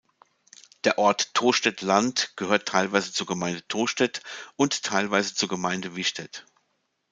[0.83, 4.23] Der Ort Tostedt Land gehört teilweise zur Gemeinde Tostedt
[4.55, 6.47] und teilweise zur Gemeinde Wistedt.